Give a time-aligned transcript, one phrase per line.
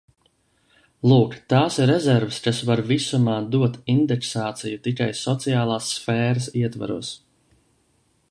[1.09, 7.13] Lūk, tās ir rezerves, kas var visumā dot indeksāciju tikai sociālās sfēras ietvaros.